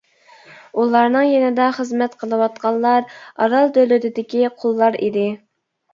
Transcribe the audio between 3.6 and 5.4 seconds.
دۆلىتىدىكى قۇللار ئىدى.